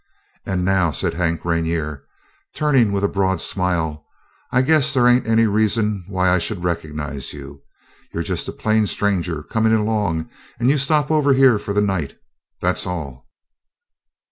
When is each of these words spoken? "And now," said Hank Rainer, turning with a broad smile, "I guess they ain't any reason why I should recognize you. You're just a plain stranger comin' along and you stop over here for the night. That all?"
"And 0.47 0.65
now," 0.65 0.89
said 0.89 1.13
Hank 1.13 1.45
Rainer, 1.45 2.01
turning 2.55 2.91
with 2.91 3.03
a 3.03 3.07
broad 3.07 3.39
smile, 3.39 4.03
"I 4.51 4.63
guess 4.63 4.91
they 4.95 5.01
ain't 5.07 5.27
any 5.27 5.45
reason 5.45 6.05
why 6.07 6.29
I 6.31 6.39
should 6.39 6.63
recognize 6.63 7.33
you. 7.33 7.61
You're 8.11 8.23
just 8.23 8.47
a 8.47 8.51
plain 8.51 8.87
stranger 8.87 9.43
comin' 9.43 9.73
along 9.75 10.27
and 10.59 10.71
you 10.71 10.79
stop 10.79 11.11
over 11.11 11.33
here 11.33 11.59
for 11.59 11.73
the 11.75 11.81
night. 11.81 12.17
That 12.61 12.87
all?" 12.87 13.27